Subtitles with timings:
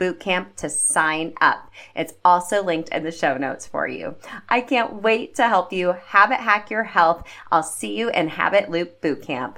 [0.00, 1.70] bootcamp to sign up.
[1.94, 4.16] It's also linked in the show notes for you.
[4.48, 7.28] I can't wait to help you habit hack your health.
[7.52, 9.56] I'll see you in Habit Loop Bootcamp.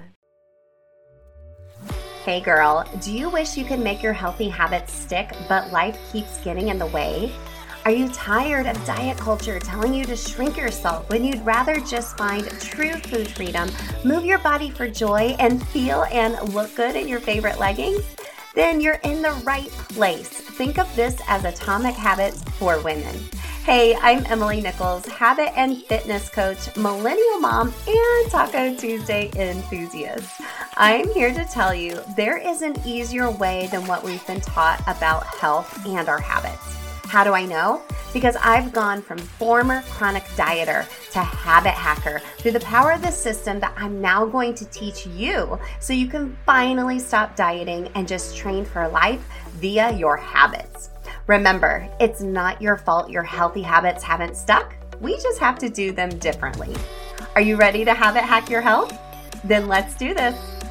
[2.24, 6.38] Hey girl, do you wish you could make your healthy habits stick, but life keeps
[6.44, 7.32] getting in the way?
[7.84, 12.16] Are you tired of diet culture telling you to shrink yourself when you'd rather just
[12.16, 13.68] find true food freedom,
[14.04, 18.04] move your body for joy, and feel and look good in your favorite leggings?
[18.54, 20.28] Then you're in the right place.
[20.28, 23.16] Think of this as Atomic Habits for Women.
[23.64, 30.40] Hey, I'm Emily Nichols, habit and fitness coach, millennial mom, and Taco Tuesday enthusiast.
[30.76, 34.80] I'm here to tell you there is an easier way than what we've been taught
[34.88, 36.81] about health and our habits.
[37.12, 37.82] How do I know?
[38.14, 43.10] Because I've gone from former chronic dieter to habit hacker through the power of the
[43.10, 48.08] system that I'm now going to teach you so you can finally stop dieting and
[48.08, 49.22] just train for life
[49.56, 50.88] via your habits.
[51.26, 54.74] Remember, it's not your fault your healthy habits haven't stuck.
[55.02, 56.74] We just have to do them differently.
[57.34, 58.98] Are you ready to habit hack your health?
[59.44, 60.61] Then let's do this.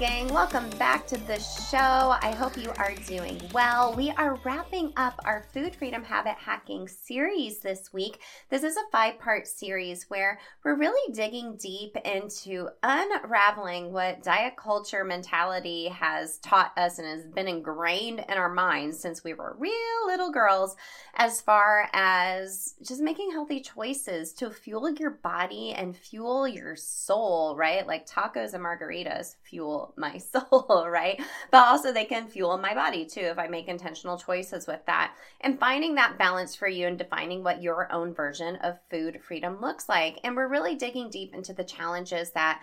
[0.00, 1.76] Gang, welcome back to the show.
[1.76, 3.94] I hope you are doing well.
[3.94, 8.18] We are wrapping up our food freedom habit hacking series this week.
[8.48, 14.56] This is a five part series where we're really digging deep into unraveling what diet
[14.56, 19.54] culture mentality has taught us and has been ingrained in our minds since we were
[19.58, 19.74] real
[20.06, 20.76] little girls,
[21.16, 27.54] as far as just making healthy choices to fuel your body and fuel your soul,
[27.54, 27.86] right?
[27.86, 31.20] Like tacos and margaritas fuel my soul, right?
[31.50, 35.14] But also they can fuel my body too if I make intentional choices with that.
[35.40, 39.60] And finding that balance for you and defining what your own version of food freedom
[39.60, 40.20] looks like.
[40.24, 42.62] And we're really digging deep into the challenges that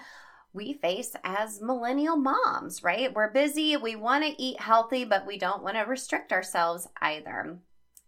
[0.53, 3.13] we face as millennial moms, right?
[3.13, 7.59] We're busy, we want to eat healthy, but we don't want to restrict ourselves either.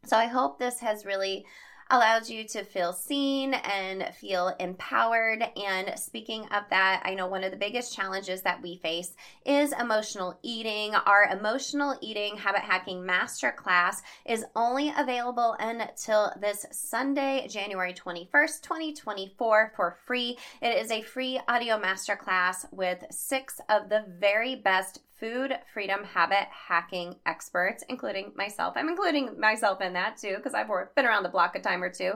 [0.06, 1.46] So I hope this has really
[1.90, 5.44] allows you to feel seen and feel empowered.
[5.58, 9.74] And speaking of that, I know one of the biggest challenges that we face is
[9.80, 10.94] emotional eating.
[10.94, 19.74] Our emotional eating habit hacking masterclass is only available until this Sunday, January 21st, 2024,
[19.76, 20.38] for free.
[20.62, 26.48] It is a free audio masterclass with six of the very best food freedom habit
[26.50, 28.74] hacking experts, including myself.
[28.76, 31.90] I'm including myself in that too, because I've been around the block a time or
[31.90, 32.14] two.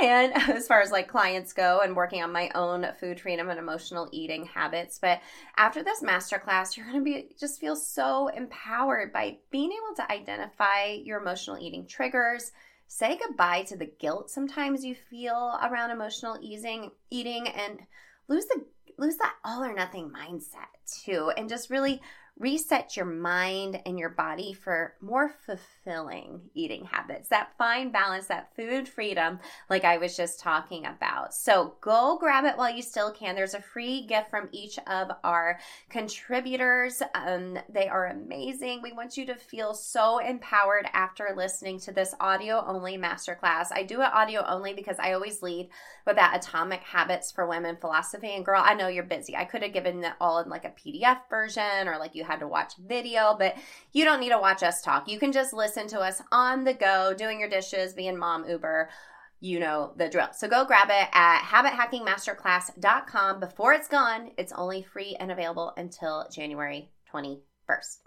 [0.00, 3.58] And as far as like clients go and working on my own food freedom and
[3.58, 4.98] emotional eating habits.
[4.98, 5.20] But
[5.56, 10.12] after this masterclass, you're going to be just feel so empowered by being able to
[10.12, 12.52] identify your emotional eating triggers
[12.88, 17.80] say goodbye to the guilt sometimes you feel around emotional easing eating and
[18.28, 18.64] lose the
[18.98, 20.70] lose that all or nothing mindset
[21.04, 22.00] too and just really
[22.38, 28.54] reset your mind and your body for more fulfilling eating habits, that fine balance, that
[28.54, 29.38] food freedom,
[29.70, 31.32] like I was just talking about.
[31.32, 33.34] So go grab it while you still can.
[33.34, 37.02] There's a free gift from each of our contributors.
[37.14, 38.82] Um, they are amazing.
[38.82, 43.68] We want you to feel so empowered after listening to this audio only masterclass.
[43.72, 45.70] I do it audio only because I always lead
[46.06, 48.34] with that atomic habits for women philosophy.
[48.34, 49.34] And girl, I know you're busy.
[49.34, 52.40] I could have given it all in like a PDF version or like you had
[52.40, 53.56] to watch video, but
[53.92, 55.08] you don't need to watch us talk.
[55.08, 58.90] You can just listen to us on the go, doing your dishes, being mom Uber.
[59.40, 60.28] You know the drill.
[60.32, 64.30] So go grab it at habithackingmasterclass.com before it's gone.
[64.38, 67.98] It's only free and available until January 21st.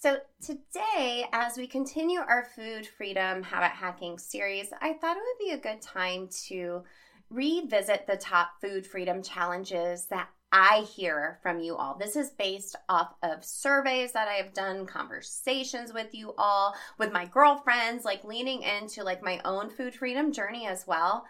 [0.00, 5.44] So, today, as we continue our food freedom habit hacking series, I thought it would
[5.44, 6.84] be a good time to
[7.30, 11.96] revisit the top food freedom challenges that I hear from you all.
[11.98, 17.12] This is based off of surveys that I have done, conversations with you all, with
[17.12, 21.26] my girlfriends, like leaning into like my own food freedom journey as well.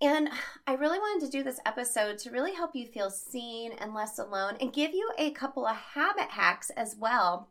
[0.00, 0.28] And
[0.66, 4.18] I really wanted to do this episode to really help you feel seen and less
[4.18, 7.48] alone and give you a couple of habit hacks as well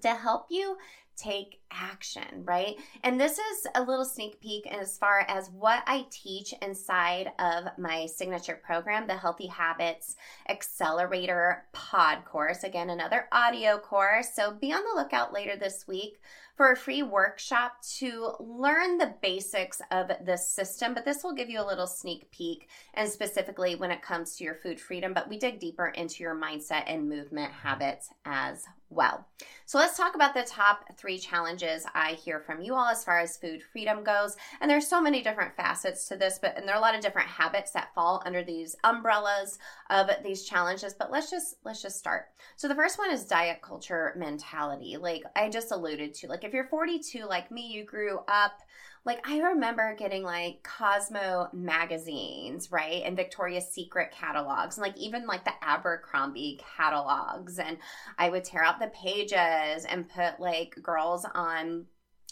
[0.00, 0.76] to help you
[1.18, 2.76] take action, right?
[3.02, 7.64] And this is a little sneak peek as far as what I teach inside of
[7.78, 10.16] my signature program, the Healthy Habits
[10.48, 12.64] Accelerator Pod course.
[12.64, 14.28] Again, another audio course.
[14.34, 16.20] So be on the lookout later this week
[16.56, 20.92] for a free workshop to learn the basics of this system.
[20.92, 24.44] But this will give you a little sneak peek, and specifically when it comes to
[24.44, 25.14] your food freedom.
[25.14, 27.68] But we dig deeper into your mindset and movement mm-hmm.
[27.68, 29.26] habits as well.
[29.66, 33.18] So let's talk about the top three challenges I hear from you all as far
[33.18, 34.36] as food freedom goes.
[34.60, 37.02] And there's so many different facets to this, but and there are a lot of
[37.02, 39.58] different habits that fall under these umbrellas
[39.90, 40.94] of these challenges.
[40.94, 42.28] But let's just let's just start.
[42.56, 44.96] So the first one is diet culture mentality.
[44.96, 46.28] Like I just alluded to.
[46.28, 48.62] Like if you're 42 like me, you grew up
[49.08, 53.02] like I remember getting like Cosmo magazines, right?
[53.06, 57.58] And Victoria's Secret catalogs, and like even like the Abercrombie catalogs.
[57.58, 57.78] And
[58.18, 61.86] I would tear out the pages and put like girls on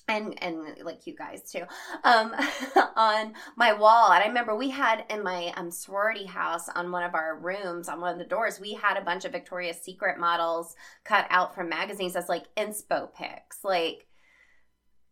[0.07, 1.63] and and like you guys too
[2.05, 2.33] um
[2.97, 7.03] on my wall and i remember we had in my um sorority house on one
[7.03, 10.17] of our rooms on one of the doors we had a bunch of victoria's secret
[10.17, 14.07] models cut out from magazines as like inspo pics like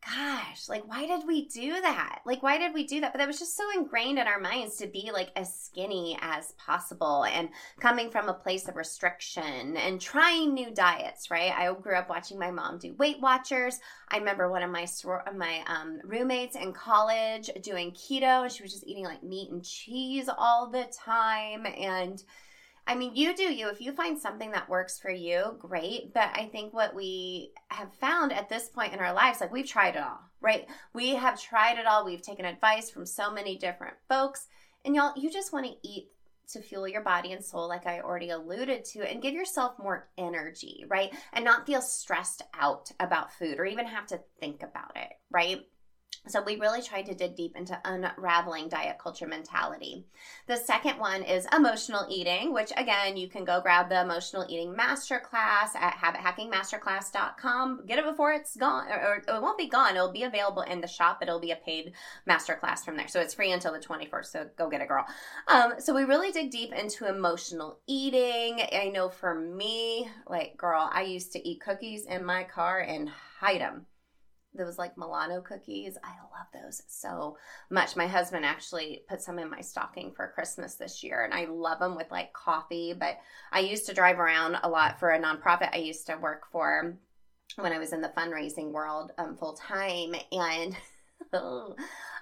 [0.05, 2.21] gosh, like why did we do that?
[2.27, 3.13] Like why did we do that?
[3.13, 6.53] But that was just so ingrained in our minds to be like as skinny as
[6.53, 7.49] possible and
[7.81, 11.53] coming from a place of restriction and trying new diets, right?
[11.53, 13.81] I grew up watching my mom do Weight Watchers.
[14.09, 14.87] I remember one of my
[15.37, 19.65] my um, roommates in college doing keto and she was just eating like meat and
[19.65, 22.23] cheese all the time and
[22.87, 23.69] I mean, you do you.
[23.69, 26.13] If you find something that works for you, great.
[26.13, 29.67] But I think what we have found at this point in our lives, like we've
[29.67, 30.67] tried it all, right?
[30.93, 32.05] We have tried it all.
[32.05, 34.47] We've taken advice from so many different folks.
[34.85, 36.09] And y'all, you just want to eat
[36.53, 40.09] to fuel your body and soul, like I already alluded to, and give yourself more
[40.19, 41.11] energy, right?
[41.33, 45.63] And not feel stressed out about food or even have to think about it, right?
[46.27, 50.07] So we really tried to dig deep into unraveling diet culture mentality.
[50.47, 54.75] The second one is emotional eating, which again, you can go grab the emotional eating
[54.75, 57.85] masterclass at habithackingmasterclass.com.
[57.87, 59.97] Get it before it's gone, or, it won't be gone.
[59.97, 61.93] It'll be available in the shop, it'll be a paid
[62.29, 63.09] masterclass from there.
[63.09, 64.27] So it's free until the 21st.
[64.27, 65.05] So go get it, girl.
[65.49, 68.63] Um, so we really dig deep into emotional eating.
[68.73, 73.11] I know for me, like, girl, I used to eat cookies in my car and
[73.41, 73.87] hide them
[74.55, 75.97] those like Milano cookies.
[76.03, 77.37] I love those so
[77.71, 77.97] much.
[77.97, 81.79] My husband actually put some in my stocking for Christmas this year, and I love
[81.79, 82.95] them with like coffee.
[82.99, 83.19] But
[83.53, 86.97] I used to drive around a lot for a nonprofit I used to work for
[87.57, 90.77] when I was in the fundraising world um, full time, and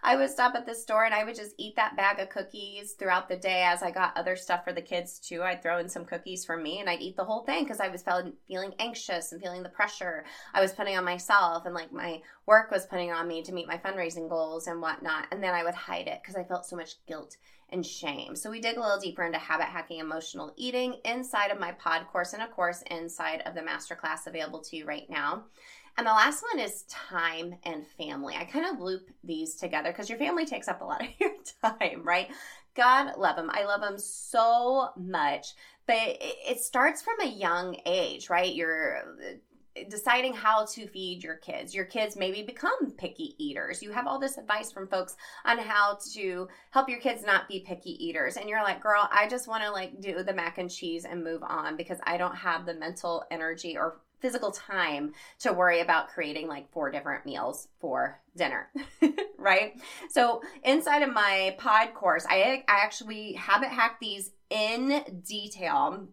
[0.05, 2.95] I would stop at the store and I would just eat that bag of cookies
[2.95, 5.43] throughout the day as I got other stuff for the kids too.
[5.43, 7.89] I'd throw in some cookies for me and I'd eat the whole thing because I
[7.89, 12.21] was feeling anxious and feeling the pressure I was putting on myself and like my
[12.47, 15.27] work was putting on me to meet my fundraising goals and whatnot.
[15.31, 17.37] And then I would hide it because I felt so much guilt
[17.69, 18.35] and shame.
[18.35, 22.07] So we dig a little deeper into habit hacking emotional eating inside of my pod
[22.13, 25.45] course and of course inside of the masterclass available to you right now.
[25.99, 28.35] And the last one is time and family.
[28.37, 31.33] I kind of loop these together because your family takes up a lot of your
[31.63, 32.29] time, right?
[32.75, 33.51] God love them.
[33.53, 35.49] I love them so much.
[35.87, 38.55] But it starts from a young age, right?
[38.55, 41.75] You're uh, deciding how to feed your kids.
[41.75, 43.83] Your kids maybe become picky eaters.
[43.83, 47.61] You have all this advice from folks on how to help your kids not be
[47.61, 48.37] picky eaters.
[48.37, 51.25] And you're like, girl, I just want to like do the mac and cheese and
[51.25, 56.09] move on because I don't have the mental energy or physical time to worry about
[56.09, 58.71] creating like four different meals for dinner,
[59.39, 59.75] right?
[60.09, 66.07] So inside of my pod course, I, I actually habit hack these in detail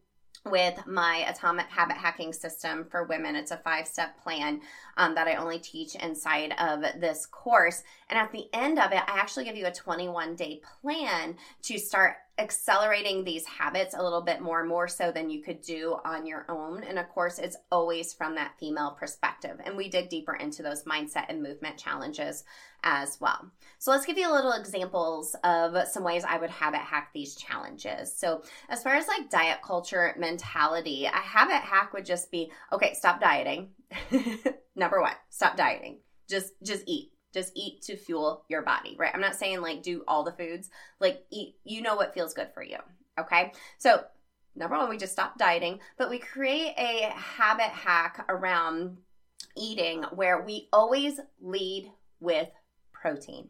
[0.46, 3.36] with my atomic habit hacking system for women.
[3.36, 4.62] It's a five step plan
[4.98, 7.84] um, that I only teach inside of this course.
[8.10, 11.78] And at the end of it, I actually give you a 21 day plan to
[11.78, 16.26] start accelerating these habits a little bit more, more so than you could do on
[16.26, 16.84] your own.
[16.84, 19.60] And of course, it's always from that female perspective.
[19.66, 22.46] And we dig deeper into those mindset and movement challenges
[22.84, 23.52] as well.
[23.78, 27.36] So let's give you a little examples of some ways I would habit hack these
[27.36, 28.14] challenges.
[28.16, 32.94] So as far as like diet culture mentality, a habit hack would just be, okay,
[32.94, 33.70] stop dieting.
[34.76, 36.00] Number one, stop dieting.
[36.30, 39.12] Just, just eat just eat to fuel your body, right?
[39.14, 40.70] I'm not saying like do all the foods,
[41.00, 42.78] like eat, you know what feels good for you,
[43.20, 43.54] okay?
[43.78, 44.04] So,
[44.56, 48.98] number one, we just stop dieting, but we create a habit hack around
[49.56, 52.50] eating where we always lead with
[53.00, 53.50] protein.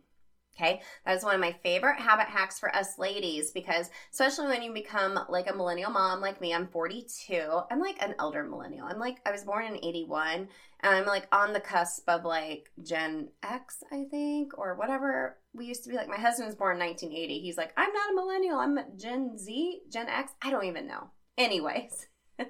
[0.56, 4.62] Okay, that is one of my favorite habit hacks for us ladies because, especially when
[4.62, 7.62] you become like a millennial mom like me, I'm 42.
[7.72, 8.86] I'm like an elder millennial.
[8.86, 10.50] I'm like, I was born in 81
[10.82, 15.65] and I'm like on the cusp of like Gen X, I think, or whatever we
[15.65, 16.10] used to be like.
[16.10, 17.39] My husband was born in 1980.
[17.39, 18.60] He's like, I'm not a millennial.
[18.60, 20.34] I'm Gen Z, Gen X.
[20.41, 21.12] I don't even know.
[21.38, 22.08] Anyways.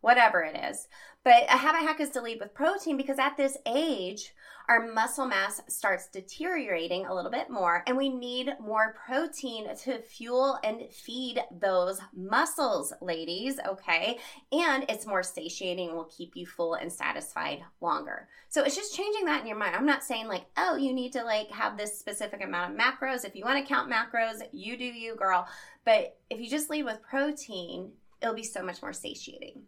[0.00, 0.88] whatever it is.
[1.24, 4.32] But a habit hack is to lead with protein because at this age,
[4.70, 9.98] our muscle mass starts deteriorating a little bit more, and we need more protein to
[9.98, 14.16] fuel and feed those muscles, ladies, okay?
[14.52, 18.28] And it's more satiating, will keep you full and satisfied longer.
[18.48, 19.74] So it's just changing that in your mind.
[19.74, 23.24] I'm not saying like, oh, you need to like have this specific amount of macros.
[23.24, 25.48] If you want to count macros, you do you, girl.
[25.84, 27.90] But if you just lead with protein,
[28.22, 29.62] it'll be so much more satiating.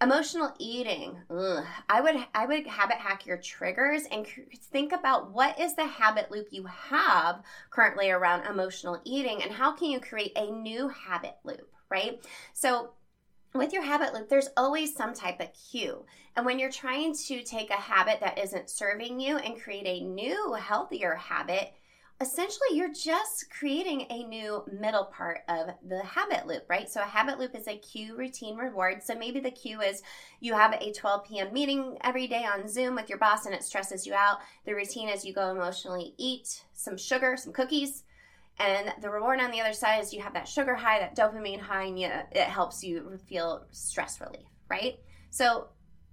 [0.00, 1.18] Emotional eating.
[1.28, 1.64] Ugh.
[1.88, 4.24] I would I would habit hack your triggers and
[4.70, 9.72] think about what is the habit loop you have currently around emotional eating and how
[9.72, 12.24] can you create a new habit loop, right?
[12.52, 12.90] So
[13.54, 16.04] with your habit loop, there's always some type of cue.
[16.36, 20.04] And when you're trying to take a habit that isn't serving you and create a
[20.04, 21.72] new, healthier habit,
[22.20, 26.90] essentially you're just creating a new middle part of the habit loop, right?
[26.90, 29.02] So a habit loop is a cue, routine, reward.
[29.04, 30.02] So maybe the cue is
[30.40, 31.52] you have a 12 p.m.
[31.52, 34.38] meeting every day on Zoom with your boss and it stresses you out.
[34.66, 38.02] The routine is you go emotionally eat some sugar, some cookies.
[38.58, 41.60] And the reward on the other side is you have that sugar high, that dopamine
[41.60, 44.98] high, and you, it helps you feel stress relief, right?
[45.30, 45.68] So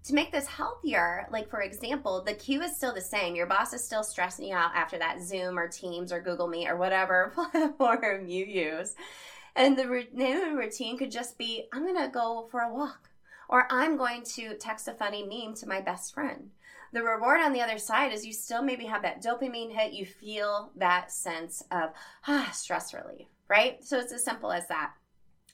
[0.06, 3.36] to make this healthier, like for example, the cue is still the same.
[3.36, 6.68] Your boss is still stressing you out after that Zoom or Teams or Google Meet
[6.68, 7.34] or whatever
[7.78, 8.96] platform you use.
[9.56, 13.10] And the new routine could just be I'm going to go for a walk
[13.50, 16.52] or I'm going to text a funny meme to my best friend.
[16.94, 20.06] The reward on the other side is you still maybe have that dopamine hit, you
[20.06, 21.90] feel that sense of
[22.28, 23.84] ah, stress relief, right?
[23.84, 24.94] So it's as simple as that.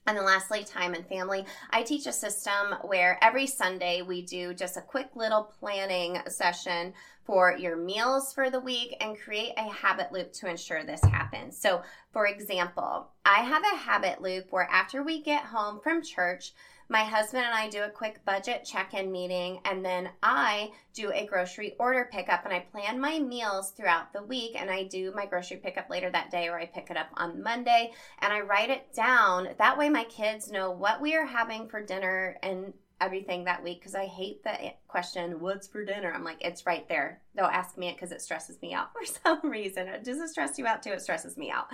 [0.07, 1.45] And then lastly, time and family.
[1.69, 6.93] I teach a system where every Sunday we do just a quick little planning session
[7.23, 11.55] for your meals for the week and create a habit loop to ensure this happens.
[11.55, 16.53] So, for example, I have a habit loop where after we get home from church,
[16.91, 21.09] my husband and I do a quick budget check in meeting, and then I do
[21.13, 22.43] a grocery order pickup.
[22.43, 26.09] And I plan my meals throughout the week, and I do my grocery pickup later
[26.11, 29.47] that day, or I pick it up on Monday, and I write it down.
[29.57, 33.79] That way, my kids know what we are having for dinner and everything that week
[33.79, 36.11] because I hate the question, what's for dinner?
[36.13, 37.21] I'm like, it's right there.
[37.35, 39.87] They'll ask me it because it stresses me out for some reason.
[40.03, 40.91] Does it stress you out too?
[40.91, 41.67] It stresses me out.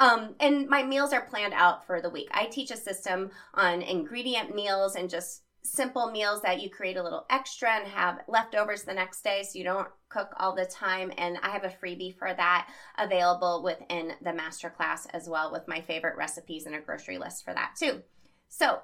[0.00, 2.28] Um, and my meals are planned out for the week.
[2.32, 7.02] I teach a system on ingredient meals and just simple meals that you create a
[7.02, 11.12] little extra and have leftovers the next day so you don't cook all the time.
[11.18, 15.82] And I have a freebie for that available within the masterclass as well with my
[15.82, 18.02] favorite recipes and a grocery list for that too.
[18.48, 18.80] So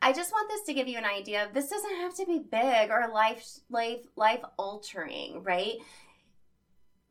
[0.00, 2.90] I just want this to give you an idea this doesn't have to be big
[2.90, 5.74] or life life life altering, right?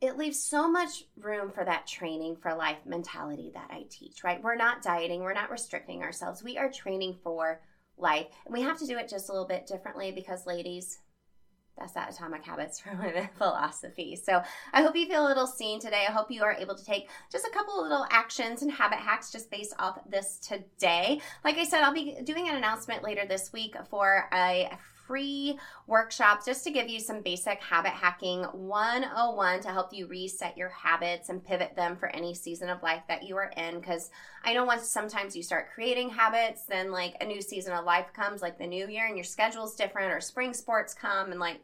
[0.00, 4.42] It leaves so much room for that training for life mentality that I teach, right?
[4.42, 6.42] We're not dieting, we're not restricting ourselves.
[6.42, 7.60] We are training for
[7.98, 8.26] life.
[8.46, 11.00] And we have to do it just a little bit differently because, ladies,
[11.76, 14.16] that's that atomic habits for women philosophy.
[14.16, 14.42] So
[14.72, 16.04] I hope you feel a little seen today.
[16.08, 18.98] I hope you are able to take just a couple of little actions and habit
[18.98, 21.20] hacks just based off this today.
[21.44, 24.70] Like I said, I'll be doing an announcement later this week for a
[25.10, 30.56] free workshop just to give you some basic habit hacking 101 to help you reset
[30.56, 33.80] your habits and pivot them for any season of life that you are in.
[33.80, 34.10] Because
[34.44, 38.06] I know once sometimes you start creating habits, then like a new season of life
[38.14, 41.60] comes, like the new year, and your schedule's different, or spring sports come, and like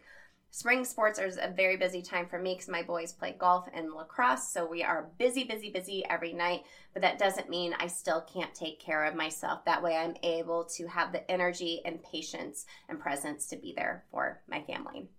[0.57, 3.93] Spring sports is a very busy time for me because my boys play golf and
[3.93, 4.49] lacrosse.
[4.49, 6.63] So we are busy, busy, busy every night.
[6.95, 9.67] But that doesn't mean I still can't take care of myself.
[9.67, 14.05] That way I'm able to have the energy and patience and presence to be there
[14.11, 15.11] for my family.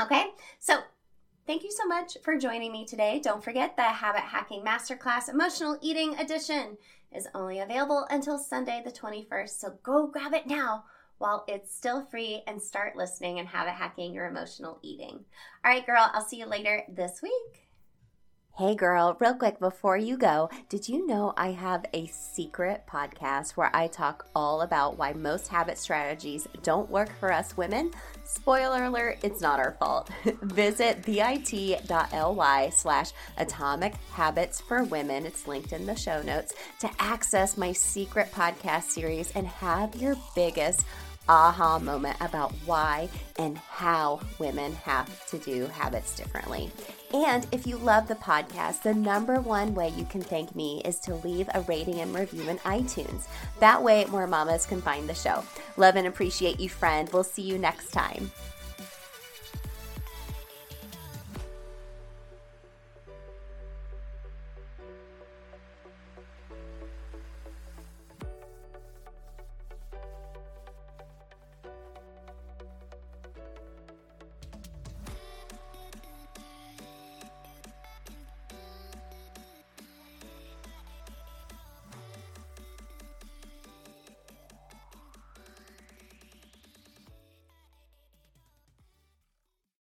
[0.00, 0.26] Okay,
[0.60, 0.78] so
[1.48, 3.20] Thank you so much for joining me today.
[3.22, 6.76] Don't forget the Habit Hacking Masterclass Emotional Eating Edition
[7.14, 9.50] is only available until Sunday the 21st.
[9.50, 10.86] So go grab it now
[11.18, 15.24] while it's still free and start listening and habit hacking your emotional eating.
[15.64, 17.66] All right, girl, I'll see you later this week.
[18.58, 23.50] Hey girl, real quick before you go, did you know I have a secret podcast
[23.50, 27.90] where I talk all about why most habit strategies don't work for us women?
[28.24, 30.08] Spoiler alert, it's not our fault.
[30.40, 37.58] Visit bit.ly slash atomic habits for women, it's linked in the show notes, to access
[37.58, 40.86] my secret podcast series and have your biggest
[41.28, 46.70] aha moment about why and how women have to do habits differently.
[47.14, 50.98] And if you love the podcast, the number one way you can thank me is
[51.00, 53.26] to leave a rating and review in iTunes.
[53.60, 55.44] That way, more mamas can find the show.
[55.76, 57.08] Love and appreciate you, friend.
[57.12, 58.30] We'll see you next time.